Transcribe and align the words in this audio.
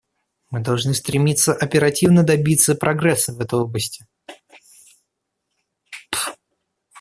Мы 0.49 0.61
должны 0.61 0.95
стремиться 0.95 1.53
оперативно 1.53 2.23
добиться 2.23 2.73
прогресса 2.73 3.33
в 3.33 3.39
этой 3.39 3.59
области. 3.59 4.07